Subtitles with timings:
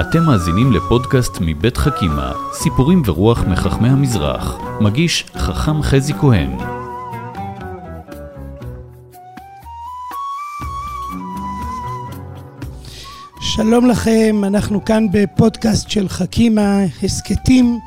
[0.00, 4.58] אתם מאזינים לפודקאסט מבית חכימה, סיפורים ורוח מחכמי המזרח.
[4.80, 6.50] מגיש חכם חזי כהן.
[13.40, 17.78] שלום לכם, אנחנו כאן בפודקאסט של חכימה, הסכתים,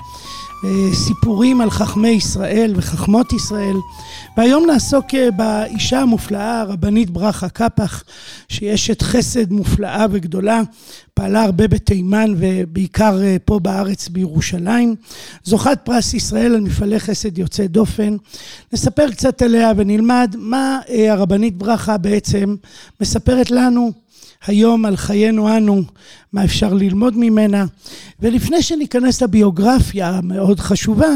[0.94, 3.76] סיפורים על חכמי ישראל וחכמות ישראל.
[4.38, 8.04] והיום נעסוק אה, באישה המופלאה, הרבנית ברכה קפח,
[8.50, 10.62] שהיא אשת חסד מופלאה וגדולה,
[11.14, 14.96] פעלה הרבה בתימן ובעיקר אה, פה בארץ בירושלים.
[15.44, 18.18] זוכת פרס ישראל על מפעלי חסד יוצא דופן.
[18.74, 22.56] נספר קצת עליה ונלמד מה הרבנית ברכה בעצם
[23.02, 23.92] מספרת לנו
[24.48, 25.84] היום על חיינו אנו,
[26.34, 27.66] מה אפשר ללמוד ממנה.
[28.20, 31.10] ולפני שניכנס לביוגרפיה המאוד חשובה,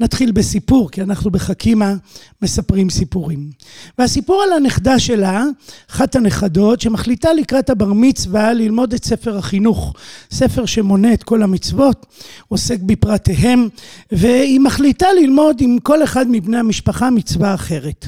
[0.00, 1.94] נתחיל בסיפור, כי אנחנו בחכימה
[2.42, 3.50] מספרים סיפורים.
[3.98, 5.44] והסיפור על הנכדה שלה,
[5.90, 9.94] אחת הנכדות, שמחליטה לקראת הבר מצווה ללמוד את ספר החינוך,
[10.30, 12.06] ספר שמונה את כל המצוות,
[12.48, 13.68] עוסק בפרטיהם,
[14.12, 18.06] והיא מחליטה ללמוד עם כל אחד מבני המשפחה מצווה אחרת.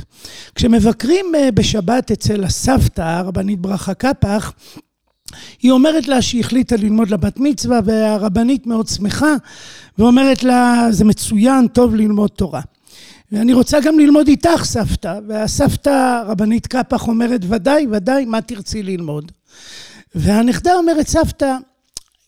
[0.55, 4.53] כשמבקרים אה, בשבת אצל הסבתא, הרבנית ברכה קפח,
[5.63, 9.35] היא אומרת לה שהיא החליטה ללמוד לבת מצווה והרבנית מאוד שמחה
[9.99, 12.61] ואומרת לה זה מצוין, טוב ללמוד תורה.
[13.33, 19.33] ואני רוצה גם ללמוד איתך סבתא, והסבתא רבנית קפח אומרת ודאי ודאי מה תרצי ללמוד.
[20.15, 21.57] והנכדה אומרת סבתא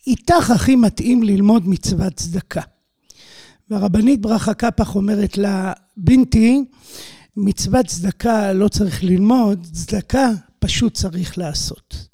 [0.07, 2.61] איתך הכי מתאים ללמוד מצוות צדקה.
[3.71, 6.65] והרבנית ברכה קפח אומרת לה בנתי
[7.37, 12.14] מצוות צדקה לא צריך ללמוד, צדקה פשוט צריך לעשות.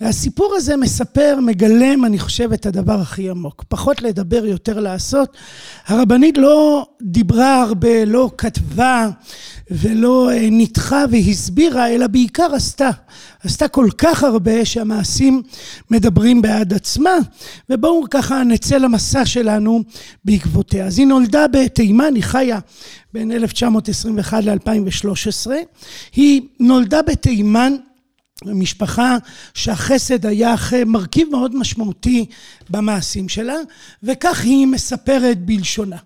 [0.00, 3.64] והסיפור הזה מספר, מגלם, אני חושב, את הדבר הכי עמוק.
[3.68, 5.36] פחות לדבר, יותר לעשות.
[5.86, 9.08] הרבנית לא דיברה הרבה, לא כתבה
[9.70, 12.90] ולא אה, ניתחה והסבירה, אלא בעיקר עשתה.
[13.44, 15.42] עשתה כל כך הרבה שהמעשים
[15.90, 17.16] מדברים בעד עצמה,
[17.70, 19.82] ובואו ככה נצא למסע שלנו
[20.24, 20.86] בעקבותיה.
[20.86, 22.58] אז היא נולדה בתימן, היא חיה
[23.12, 25.50] בין 1921 ל-2013.
[26.14, 27.72] היא נולדה בתימן
[28.42, 29.16] משפחה
[29.54, 30.54] שהחסד היה
[30.86, 32.26] מרכיב מאוד משמעותי
[32.70, 33.56] במעשים שלה,
[34.02, 35.96] וכך היא מספרת בלשונה.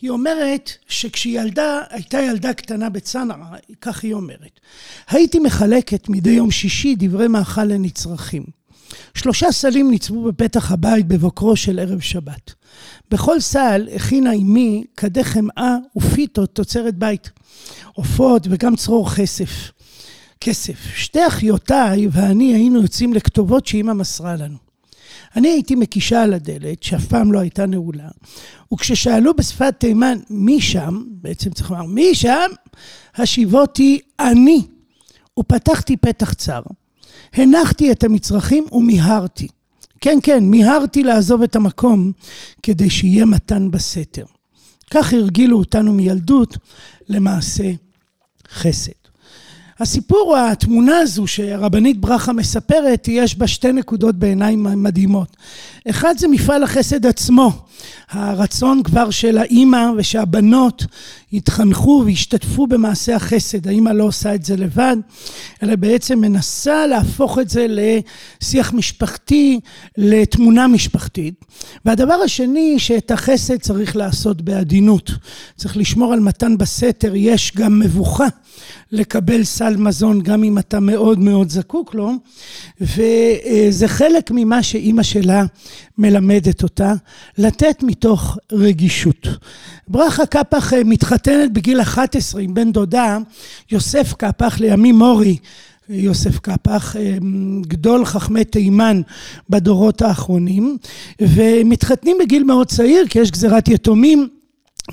[0.00, 3.36] היא אומרת שכשהיא ילדה, הייתה ילדה קטנה בצנעא,
[3.80, 4.60] כך היא אומרת.
[5.08, 8.42] הייתי מחלקת מדי יום שישי דברי מאכל לנצרכים.
[9.14, 12.54] שלושה סלים ניצבו בפתח הבית בבוקרו של ערב שבת.
[13.10, 17.30] בכל סל הכינה אמי כדי חמאה ופיתות תוצרת בית,
[17.94, 19.50] עופות וגם צרור כסף.
[20.44, 20.76] כסף.
[20.96, 24.56] שתי אחיותיי ואני היינו יוצאים לכתובות שאימא מסרה לנו.
[25.36, 28.08] אני הייתי מקישה על הדלת, שאף פעם לא הייתה נעולה,
[28.72, 32.50] וכששאלו בשפת תימן מי שם, בעצם צריך לומר מי שם,
[33.14, 34.62] השיבותי אני,
[35.38, 36.62] ופתחתי פתח צר.
[37.32, 39.48] הנחתי את המצרכים ומיהרתי.
[40.00, 42.12] כן, כן, מיהרתי לעזוב את המקום
[42.62, 44.24] כדי שיהיה מתן בסתר.
[44.90, 46.56] כך הרגילו אותנו מילדות
[47.08, 47.70] למעשה
[48.48, 49.01] חסד.
[49.82, 55.36] הסיפור, התמונה הזו שהרבנית ברכה מספרת, יש בה שתי נקודות בעיניי מדהימות.
[55.90, 57.52] אחד זה מפעל החסד עצמו,
[58.10, 60.86] הרצון כבר של האימא ושהבנות
[61.32, 63.68] יתחנכו וישתתפו במעשה החסד.
[63.68, 64.96] האימא לא עושה את זה לבד,
[65.62, 69.60] אלא בעצם מנסה להפוך את זה לשיח משפחתי,
[69.98, 71.34] לתמונה משפחתית.
[71.84, 75.10] והדבר השני, שאת החסד צריך לעשות בעדינות.
[75.56, 78.26] צריך לשמור על מתן בסתר, יש גם מבוכה
[78.92, 82.12] לקבל סל מזון גם אם אתה מאוד מאוד זקוק לו,
[82.80, 85.44] וזה חלק ממה שאימא שלה
[85.98, 86.92] מלמדת אותה,
[87.38, 89.28] לתת מתוך רגישות.
[89.92, 93.18] ברכה קפח אה, מתחתנת בגיל 11 עם בן דודה,
[93.70, 95.36] יוסף קפח, לימים מורי.
[95.88, 97.16] יוסף קפח, אה,
[97.60, 99.00] גדול חכמי תימן
[99.50, 100.76] בדורות האחרונים,
[101.20, 104.28] ומתחתנים בגיל מאוד צעיר, כי יש גזירת יתומים.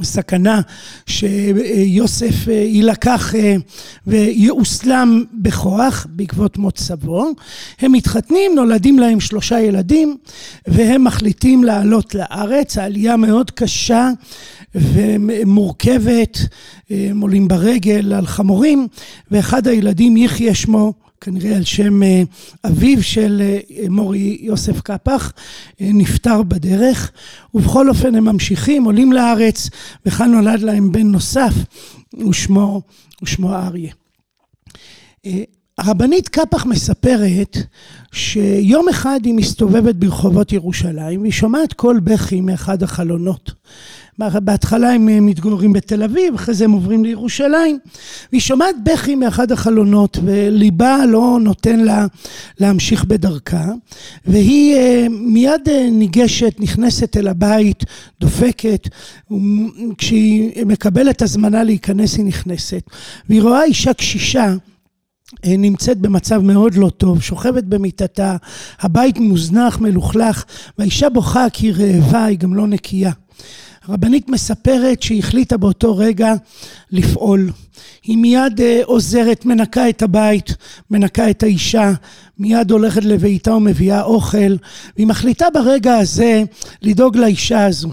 [0.04, 0.62] סכנה
[1.06, 3.56] שיוסף אה, יילקח אה,
[4.08, 7.26] ויאוסלם בכוח בעקבות מות סבו.
[7.79, 10.18] הם מתחתנים, נולדים להם שלושה ילדים
[10.68, 12.78] והם מחליטים לעלות לארץ.
[12.78, 14.09] העלייה מאוד קשה
[14.76, 16.38] ומורכבת,
[16.90, 18.88] הם עולים ברגל על חמורים
[19.32, 22.24] ואחד הילדים יחיה שמו כנראה על שם אה,
[22.66, 25.34] אביו של אה, מורי יוסף קפח,
[25.82, 27.12] אה, נפטר בדרך,
[27.54, 29.70] ובכל אופן הם ממשיכים, עולים לארץ,
[30.06, 31.54] וכאן נולד להם בן נוסף,
[32.30, 32.82] ושמו,
[33.24, 33.94] ושמו אריה.
[35.78, 37.58] הרבנית קפח מספרת
[38.12, 43.52] שיום אחד היא מסתובבת ברחובות ירושלים והיא שומעת קול בכי מאחד החלונות.
[44.20, 47.80] בהתחלה הם מתגוררים בתל אביב, אחרי זה הם עוברים לירושלים,
[48.32, 52.06] והיא שומעת בכי מאחד החלונות, וליבה לא נותן לה
[52.60, 53.66] להמשיך בדרכה,
[54.26, 54.76] והיא
[55.10, 57.84] מיד ניגשת, נכנסת אל הבית,
[58.22, 58.88] דופקת,
[59.98, 62.84] כשהיא מקבלת הזמנה להיכנס היא נכנסת,
[63.30, 64.54] והיא רואה אישה קשישה
[65.46, 68.36] נמצאת במצב מאוד לא טוב, שוכבת במיטתה,
[68.80, 70.44] הבית מוזנח, מלוכלך,
[70.78, 73.12] והאישה בוכה כי היא רעבה, היא גם לא נקייה.
[73.90, 76.34] הרבנית מספרת שהיא החליטה באותו רגע
[76.91, 77.52] לפעול.
[78.03, 80.56] היא מיד עוזרת, מנקה את הבית,
[80.91, 81.91] מנקה את האישה,
[82.40, 84.56] מיד הולכת לביתה ומביאה אוכל,
[84.96, 86.44] והיא מחליטה ברגע הזה
[86.82, 87.90] לדאוג לאישה הזו.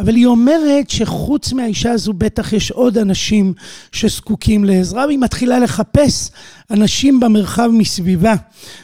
[0.00, 3.54] אבל היא אומרת שחוץ מהאישה הזו בטח יש עוד אנשים
[3.92, 6.30] שזקוקים לעזרה, והיא מתחילה לחפש
[6.70, 8.34] אנשים במרחב מסביבה,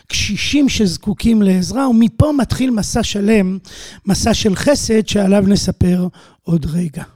[0.07, 3.59] קשישים שזקוקים לעזרה, ומפה מתחיל מסע שלם,
[4.07, 6.09] מסע של חסד שעליו נספר
[6.43, 7.16] עוד רגע.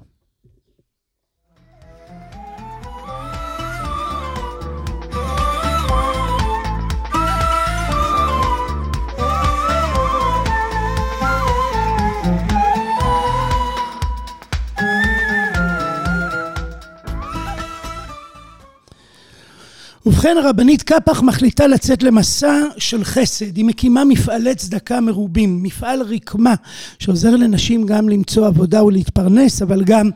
[20.20, 26.54] ובכן הרבנית קפח מחליטה לצאת למסע של חסד, היא מקימה מפעלי צדקה מרובים, מפעל רקמה
[26.98, 30.10] שעוזר לנשים גם למצוא עבודה ולהתפרנס אבל גם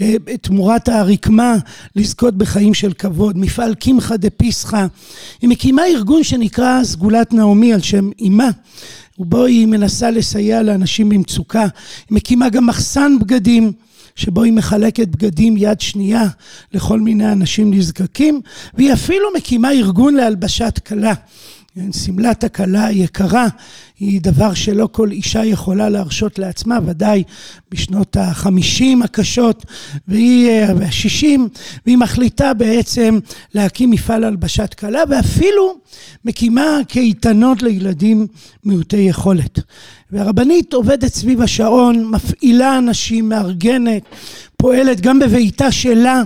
[0.00, 1.56] אה, תמורת הרקמה
[1.96, 4.86] לזכות בחיים של כבוד, מפעל קמחא דפסחא,
[5.42, 8.50] היא מקימה ארגון שנקרא סגולת נעמי על שם אמה
[9.18, 13.72] ובו היא מנסה לסייע לאנשים במצוקה, היא מקימה גם מחסן בגדים
[14.16, 16.24] שבו היא מחלקת בגדים יד שנייה
[16.72, 18.40] לכל מיני אנשים נזקקים,
[18.74, 21.14] והיא אפילו מקימה ארגון להלבשת כלה.
[21.92, 23.46] שמלת הכלה היקרה
[24.00, 27.22] היא דבר שלא כל אישה יכולה להרשות לעצמה, ודאי
[27.70, 29.64] בשנות החמישים הקשות
[30.08, 30.50] והיא
[30.88, 31.48] השישים,
[31.86, 33.18] והיא מחליטה בעצם
[33.54, 35.74] להקים מפעל הלבשת כלה ואפילו
[36.24, 38.26] מקימה קייטנות לילדים
[38.64, 39.58] מעוטי יכולת.
[40.10, 44.02] והרבנית עובדת סביב השעון, מפעילה אנשים, מארגנת,
[44.56, 46.22] פועלת גם בביתה שלה,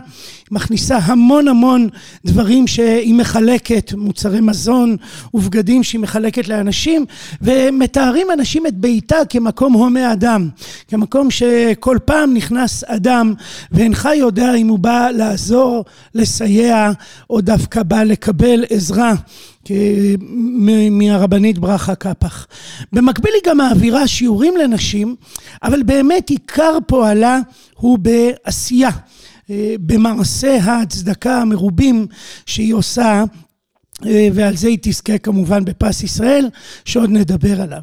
[0.54, 1.88] מכניסה המון המון
[2.24, 4.96] דברים שהיא מחלקת, מוצרי מזון
[5.34, 7.04] ובגדים שהיא מחלקת לאנשים,
[7.42, 10.48] ומתארים אנשים את ביתה כמקום הומה אדם,
[10.88, 13.34] כמקום שכל פעם נכנס אדם
[13.72, 15.84] ואינך יודע אם הוא בא לעזור,
[16.14, 16.90] לסייע,
[17.30, 19.14] או דווקא בא לקבל עזרה.
[20.90, 22.46] מהרבנית ברכה קפח.
[22.92, 25.16] במקביל היא גם מעבירה שיעורים לנשים,
[25.62, 27.38] אבל באמת עיקר פועלה
[27.76, 28.90] הוא בעשייה,
[29.80, 32.06] במעשה ההצדקה המרובים
[32.46, 33.24] שהיא עושה
[34.32, 36.48] ועל זה היא תזכה כמובן בפס ישראל,
[36.84, 37.82] שעוד נדבר עליו.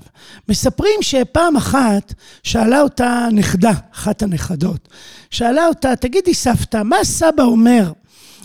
[0.50, 2.14] מספרים שפעם אחת
[2.44, 4.90] שאלה אותה נכדה, אחת הנכדות,
[5.30, 7.92] שאלה אותה, תגידי סבתא, מה סבא אומר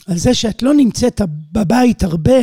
[0.06, 1.20] על זה שאת לא נמצאת
[1.52, 2.40] בבית הרבה,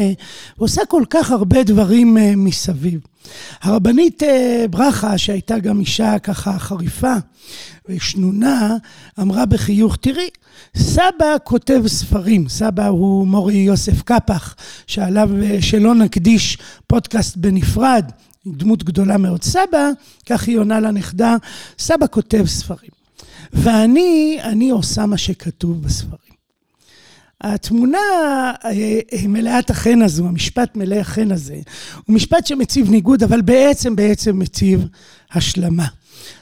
[0.57, 2.99] ועושה כל כך הרבה דברים מסביב.
[3.61, 4.23] הרבנית
[4.69, 7.13] ברכה, שהייתה גם אישה ככה חריפה
[7.89, 8.77] ושנונה,
[9.21, 10.29] אמרה בחיוך, תראי,
[10.77, 14.55] סבא כותב ספרים, סבא הוא מורי יוסף קפח,
[14.87, 15.29] שעליו
[15.61, 16.57] שלא נקדיש
[16.87, 18.11] פודקאסט בנפרד,
[18.47, 19.43] דמות גדולה מאוד.
[19.43, 19.89] סבא,
[20.25, 21.35] כך היא עונה לנכדה,
[21.79, 22.91] סבא כותב ספרים.
[23.53, 26.32] ואני, אני עושה מה שכתוב בספרים.
[27.43, 27.97] התמונה
[29.27, 31.57] מלאת החן הזו, המשפט מלא החן הזה,
[32.05, 34.87] הוא משפט שמציב ניגוד, אבל בעצם בעצם מציב
[35.31, 35.87] השלמה.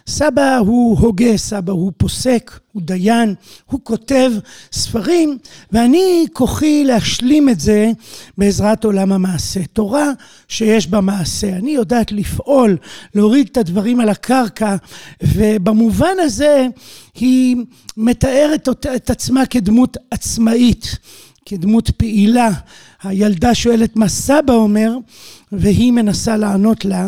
[0.08, 4.32] סבא הוא הוגה, סבא הוא פוסק, הוא דיין, הוא כותב
[4.72, 5.38] ספרים,
[5.72, 7.92] ואני כוחי להשלים את זה
[8.38, 9.60] בעזרת עולם המעשה.
[9.74, 10.12] תורה
[10.48, 11.50] שיש בה מעשה.
[11.50, 12.78] אני יודעת לפעול,
[13.16, 14.76] להוריד את הדברים על הקרקע,
[15.22, 16.68] ובמובן הזה
[17.16, 17.56] היא
[17.98, 20.98] מתארת את עצמה כדמות עצמאית.
[21.46, 22.50] כדמות פעילה,
[23.04, 24.98] הילדה שואלת מה סבא אומר,
[25.52, 27.08] והיא מנסה לענות לה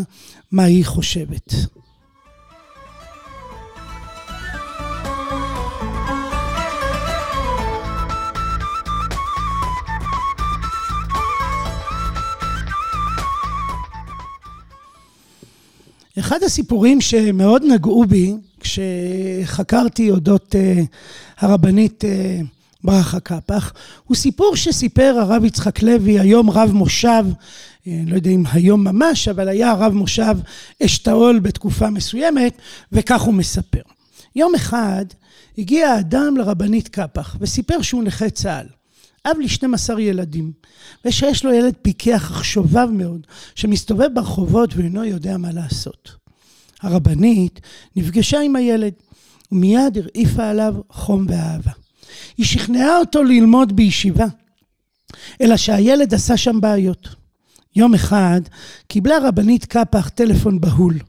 [0.52, 1.54] מה היא חושבת.
[16.20, 20.56] אחד הסיפורים שמאוד נגעו בי כשחקרתי אודות
[21.38, 22.04] הרבנית
[22.84, 27.26] ברכה קפח, הוא סיפור שסיפר הרב יצחק לוי, היום רב מושב,
[27.88, 30.36] אני לא יודע אם היום ממש, אבל היה רב מושב
[30.84, 32.58] אשתאול בתקופה מסוימת,
[32.92, 33.82] וכך הוא מספר.
[34.36, 35.06] יום אחד
[35.58, 38.83] הגיע אדם לרבנית קפח וסיפר שהוא נכה צה"ל.
[39.26, 40.52] אב ל-12 ילדים,
[41.06, 46.16] ושיש לו ילד פיקח אך שובב מאוד, שמסתובב ברחובות ואינו יודע מה לעשות.
[46.82, 47.60] הרבנית
[47.96, 48.94] נפגשה עם הילד,
[49.52, 51.72] ומיד הרעיפה עליו חום ואהבה.
[52.38, 54.26] היא שכנעה אותו ללמוד בישיבה,
[55.42, 57.08] אלא שהילד עשה שם בעיות.
[57.76, 58.42] יום אחד
[58.88, 61.00] קיבלה רבנית קפח טלפון בהול.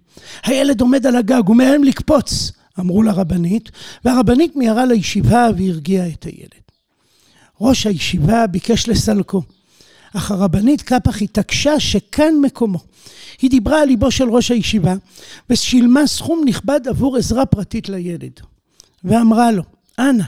[0.45, 3.71] הילד עומד על הגג, הוא מאיים לקפוץ, אמרו לרבנית,
[4.05, 6.64] והרבנית מיהרה לישיבה והרגיעה את הילד.
[7.61, 9.43] ראש הישיבה ביקש לסלקו,
[10.17, 12.79] אך הרבנית קפח התעקשה שכאן מקומו.
[13.43, 14.95] היא דיברה על ליבו של ראש הישיבה
[15.51, 18.41] ושילמה סכום נכבד עבור עזרה פרטית לילד.
[19.05, 19.63] ואמרה לו,
[19.99, 20.25] אנא,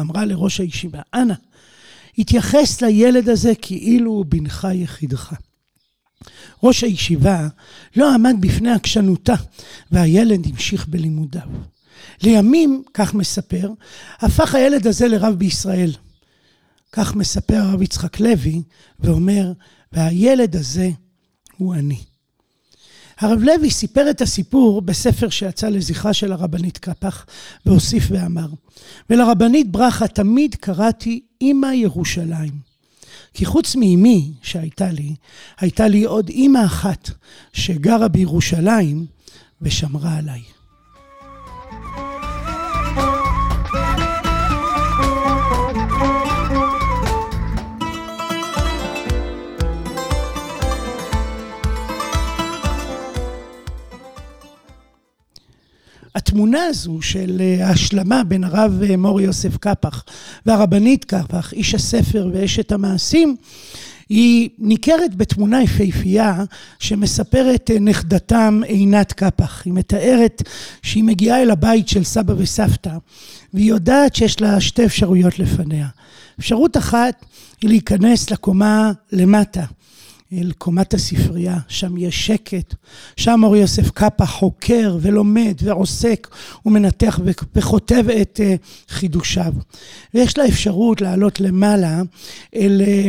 [0.00, 1.34] אמרה לראש הישיבה, אנא,
[2.18, 5.32] התייחס לילד הזה כאילו הוא בנך יחידך.
[6.62, 7.48] ראש הישיבה
[7.96, 9.34] לא עמד בפני עקשנותה,
[9.92, 11.42] והילד המשיך בלימודיו.
[12.22, 13.70] לימים, כך מספר,
[14.18, 15.92] הפך הילד הזה לרב בישראל.
[16.92, 18.62] כך מספר הרב יצחק לוי,
[19.00, 19.52] ואומר,
[19.92, 20.90] והילד הזה
[21.56, 21.98] הוא אני.
[23.18, 27.26] הרב לוי סיפר את הסיפור בספר שיצא לזכרה של הרבנית קפח,
[27.66, 28.48] והוסיף ואמר,
[29.10, 32.72] ולרבנית ברכה תמיד קראתי אמא ירושלים.
[33.34, 35.14] כי חוץ מאמי שהייתה לי,
[35.58, 37.10] הייתה לי עוד אמא אחת
[37.52, 39.06] שגרה בירושלים
[39.62, 40.42] ושמרה עליי.
[56.14, 60.04] התמונה הזו של אה, ההשלמה בין הרב אה, מור יוסף קפח
[60.46, 63.36] והרבנית קפח, איש הספר ואשת המעשים,
[64.08, 66.44] היא ניכרת בתמונה יפהפייה
[66.78, 69.62] שמספרת אה, נכדתם עינת קפח.
[69.64, 70.42] היא מתארת
[70.82, 72.96] שהיא מגיעה אל הבית של סבא וסבתא
[73.54, 75.86] והיא יודעת שיש לה שתי אפשרויות לפניה.
[76.40, 77.24] אפשרות אחת
[77.60, 79.64] היא להיכנס לקומה למטה.
[80.32, 82.74] אל קומת הספרייה, שם יש שקט,
[83.16, 86.28] שם אור יוסף קאפה חוקר ולומד ועוסק
[86.66, 87.20] ומנתח
[87.54, 88.54] וכותב את אה,
[88.88, 89.52] חידושיו.
[90.14, 92.02] ויש לה אפשרות לעלות למעלה
[92.56, 93.08] אל, אה,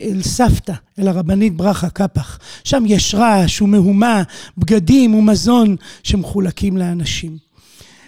[0.00, 2.38] אל סבתא, אל הרבנית ברכה קפח.
[2.64, 4.22] שם יש רעש ומהומה,
[4.58, 7.53] בגדים ומזון שמחולקים לאנשים.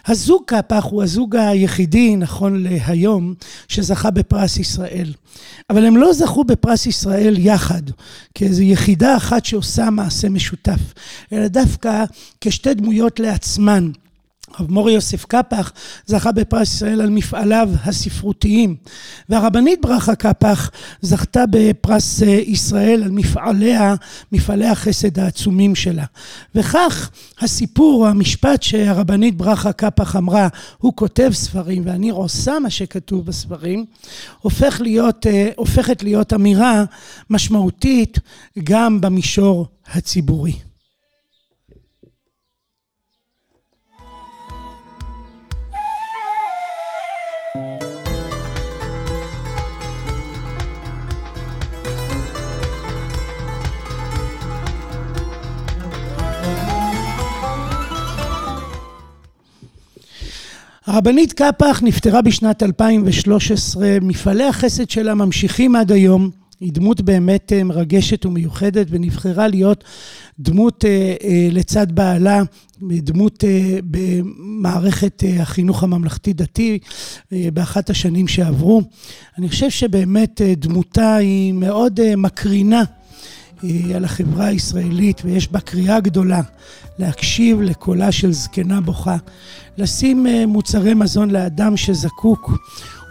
[0.07, 3.35] הזוג קפח הוא הזוג היחידי, נכון להיום,
[3.69, 5.13] שזכה בפרס ישראל.
[5.71, 7.83] אבל הם לא זכו בפרס ישראל יחד,
[8.35, 10.81] כאיזו יחידה אחת שעושה מעשה משותף,
[11.33, 12.05] אלא דווקא
[12.41, 13.91] כשתי דמויות לעצמן.
[14.61, 15.73] רב מורי יוסף קפח
[16.07, 18.77] זכה בפרס ישראל על מפעליו הספרותיים,
[19.29, 23.95] והרבנית ברכה קפח זכתה בפרס אה, ישראל על מפעליה,
[24.33, 26.05] מפעלי החסד העצומים שלה.
[26.55, 27.11] וכך
[27.41, 30.49] הסיפור, המשפט שהרבנית ברכה קפח אמרה,
[30.79, 33.85] הוא כותב ספרים ואני עושה מה שכתוב בספרים,
[34.41, 36.85] הופך להיות, אה, הופכת להיות אמירה
[37.31, 38.19] משמעותית
[38.65, 40.53] גם במישור הציבורי.
[60.87, 66.31] הרבנית קפח נפטרה בשנת 2013, מפעלי החסד שלה ממשיכים עד היום.
[66.61, 69.85] היא דמות באמת אה, מרגשת ומיוחדת ונבחרה להיות
[70.39, 72.43] דמות אה, אה, לצד בעלה,
[72.83, 73.45] דמות
[73.85, 76.79] במערכת החינוך הממלכתי-דתי
[77.33, 78.83] באחת השנים שעברו.
[79.39, 82.83] אני חושב שבאמת דמותה היא מאוד מקרינה
[83.95, 86.41] על החברה הישראלית ויש בה קריאה גדולה
[86.99, 89.17] להקשיב לקולה של זקנה בוכה,
[89.79, 92.51] לשים אה, מוצרי מזון לאדם שזקוק,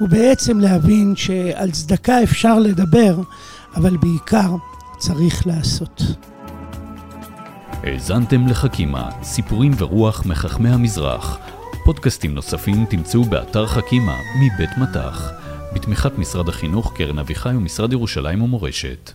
[0.02, 3.22] ובעצם להבין שעל צדקה אפשר לדבר,
[3.76, 4.56] אבל בעיקר
[4.98, 6.02] צריך לעשות.
[7.84, 11.38] האזנתם לחכימה, סיפורים ורוח מחכמי המזרח.
[11.86, 15.32] פודקאסטים נוספים תמצאו באתר חכימה מבית מטח,
[15.76, 19.12] בתמיכת משרד החינוך, קרן אביחי ומשרד ירושלים ומורשת.